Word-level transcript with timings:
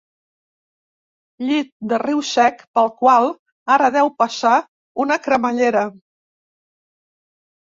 Llit 1.49 1.67
de 1.91 1.99
riu 2.03 2.23
sec 2.29 2.63
pel 2.79 2.89
qual 3.03 3.29
ara 3.75 3.91
deu 3.99 4.09
passar 4.23 4.55
una 5.05 5.19
cremallera. 5.29 5.85